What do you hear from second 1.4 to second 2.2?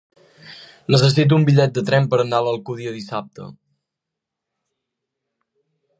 un bitllet de tren per